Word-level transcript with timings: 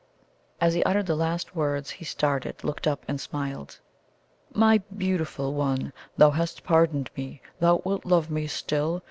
As 0.59 0.73
he 0.73 0.81
uttered 0.83 1.05
the 1.05 1.15
last 1.15 1.55
words, 1.55 1.91
he 1.91 2.05
started, 2.05 2.63
looked 2.63 2.87
up, 2.87 3.05
and 3.07 3.21
smiled. 3.21 3.77
"My 4.51 4.79
beautiful 4.97 5.53
one! 5.53 5.93
Thou 6.17 6.31
HAST 6.31 6.63
pardoned 6.63 7.11
me? 7.15 7.39
Thou 7.59 7.83
wilt 7.85 8.03
love 8.03 8.31
me 8.31 8.47
still? 8.47 8.99